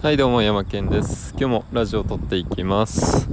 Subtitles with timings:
[0.00, 1.32] はいどうも山健です。
[1.32, 3.28] 今日もラジオを撮っていきます。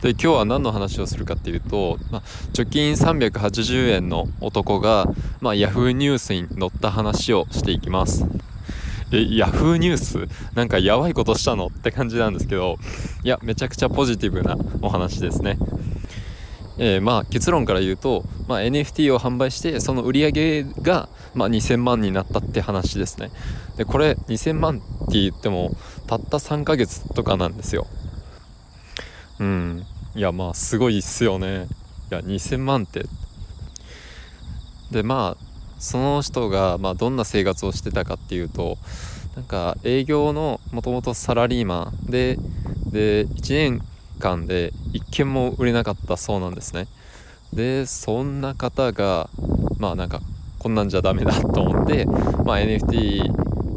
[0.00, 2.20] で今日は何の話をするかっていうと、ま、
[2.54, 5.04] 貯金380円の男が、
[5.42, 8.24] まあ、Yahoo ニュースに載った話をしていきます。
[9.12, 10.28] え Yahoo ニュース？
[10.54, 11.66] なんかやばいことしたの？
[11.66, 12.78] って感じなんですけど
[13.22, 15.58] いやめちゃくちゃポジティブなお話ですね。
[16.78, 23.30] えー、まあ結論から言うと、まあ、NFT を販売してその売り上げが、まあ、2000万になったって話ですね。
[23.76, 25.72] でこれ2000万って言っても
[26.06, 27.86] たった3ヶ月とかなんですよ。
[29.38, 29.86] うん。
[30.14, 31.66] いやまあすごいっすよね。
[32.10, 33.04] いや2000万って。
[34.90, 35.44] でまあ
[35.78, 38.78] その人が、まあ、どんな生活をしてたかっていうと
[39.34, 42.36] なんか営業のもともとサラリーマンで
[42.92, 43.82] で1年
[44.22, 46.86] 間で1件も売れなかったそうなんですね。
[47.52, 49.28] でそんな方が
[49.78, 50.20] まあなんか
[50.58, 53.30] こんなんじゃダメだと思って、まあ、NFT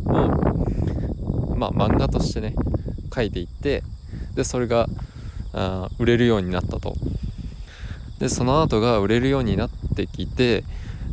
[0.06, 2.56] をまあ漫画としてね
[3.14, 3.84] 書いていって
[4.36, 4.88] でそれが
[5.54, 6.94] あ売れるようになったと。
[8.20, 10.64] でその後が売れるようになってきて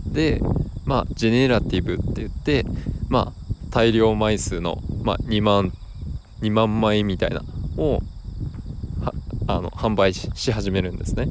[0.07, 0.41] で
[0.85, 2.65] まあジェネラティブって言って
[3.09, 5.73] まあ大量枚数の、まあ、2万
[6.43, 7.43] 2万枚みたいな
[7.77, 8.03] を
[9.47, 11.29] あの販売し始めるんですね。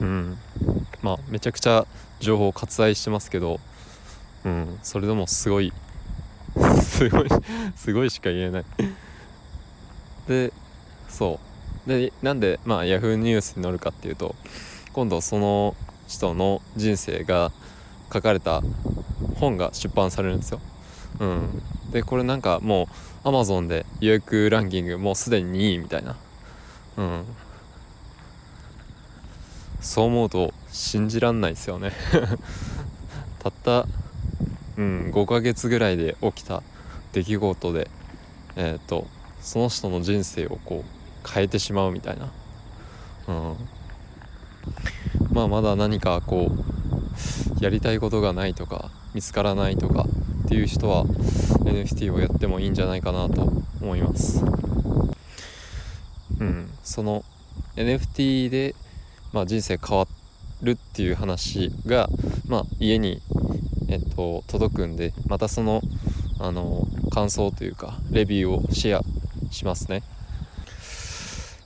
[0.00, 0.38] うん。
[1.02, 1.86] まあめちゃくちゃ
[2.20, 3.60] 情報割愛してますけど
[4.44, 4.78] うん。
[4.82, 5.72] それでもすごい
[6.82, 7.28] すごい
[7.76, 8.64] すごいしか言えない。
[10.28, 10.52] で
[11.08, 11.38] そ
[11.86, 11.88] う。
[11.88, 14.34] でなんでまあ Yahoo ニュースに載るかっていうと
[14.92, 15.74] 今度その
[16.08, 17.52] 人の人生が
[18.12, 18.62] 書かれた
[19.36, 20.60] 本が出版されるんですよ。
[21.20, 21.62] うん。
[21.92, 22.88] でこれなんかも
[23.24, 26.16] う Amazon で予約ランキングもうすでに2位みたいな。
[26.96, 27.24] うん。
[29.80, 31.92] そう思うと信じらんないですよね。
[33.40, 33.86] たった
[34.76, 36.62] うん5ヶ月ぐらいで起きた
[37.12, 37.90] 出来事で
[38.56, 39.06] え、ー、と
[39.40, 42.30] その人の人生をこう変えてしまうみたいな。
[43.28, 43.56] うん。
[45.32, 50.06] まあまだ何かこうやりたいことがないとか見つからないとか
[50.44, 54.61] っていう人は NFT をやってもいいんじゃないかなと思います。
[56.82, 57.24] その
[57.76, 58.74] NFT で、
[59.32, 60.06] まあ、人生変わ
[60.62, 62.08] るっていう話が、
[62.46, 63.20] まあ、家に、
[63.88, 65.80] えっと、届くんでまたその
[66.38, 70.02] あの感想というかレビューをシェアしますね。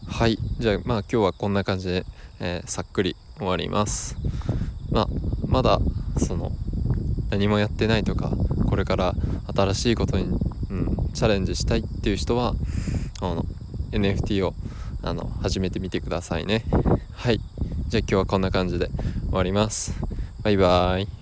[0.06, 0.38] はい。
[0.58, 2.04] じゃあまあ今日はこんな感じで、
[2.40, 4.16] えー、さっくり終わります。
[4.90, 5.08] まあ
[5.46, 5.78] まだ
[6.18, 6.52] その
[7.30, 8.32] 何もやってないとか
[8.68, 9.14] これから
[9.54, 12.54] 新しいことに、うん、チャレンジしたいっていう人は
[13.20, 13.44] あの
[13.92, 14.54] NFT を
[15.06, 16.64] あの始めてみてくださいね。
[17.12, 17.40] はい。
[17.86, 18.90] じゃあ今日はこんな感じで
[19.28, 19.94] 終わります。
[20.42, 21.15] バイバーイ。